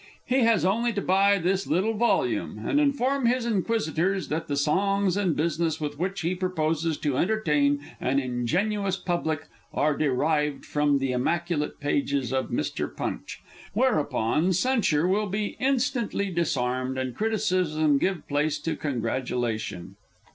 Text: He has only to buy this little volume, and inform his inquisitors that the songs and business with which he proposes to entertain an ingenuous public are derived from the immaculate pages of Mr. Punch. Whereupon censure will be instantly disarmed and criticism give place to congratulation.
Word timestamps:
He 0.25 0.39
has 0.39 0.65
only 0.65 0.91
to 0.93 1.01
buy 1.01 1.37
this 1.37 1.67
little 1.67 1.93
volume, 1.93 2.57
and 2.65 2.79
inform 2.79 3.27
his 3.27 3.45
inquisitors 3.45 4.29
that 4.29 4.47
the 4.47 4.55
songs 4.55 5.15
and 5.15 5.35
business 5.35 5.79
with 5.79 5.99
which 5.99 6.21
he 6.21 6.33
proposes 6.33 6.97
to 6.97 7.17
entertain 7.17 7.81
an 7.99 8.17
ingenuous 8.19 8.97
public 8.97 9.45
are 9.71 9.95
derived 9.95 10.65
from 10.65 10.97
the 10.97 11.11
immaculate 11.11 11.79
pages 11.79 12.33
of 12.33 12.49
Mr. 12.49 12.87
Punch. 12.97 13.43
Whereupon 13.73 14.53
censure 14.53 15.07
will 15.07 15.27
be 15.27 15.55
instantly 15.59 16.31
disarmed 16.31 16.97
and 16.97 17.13
criticism 17.13 17.99
give 17.99 18.27
place 18.27 18.57
to 18.61 18.75
congratulation. 18.75 19.97